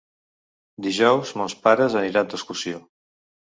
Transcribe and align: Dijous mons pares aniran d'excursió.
Dijous 0.85 1.35
mons 1.43 1.55
pares 1.69 1.99
aniran 2.01 2.35
d'excursió. 2.35 2.83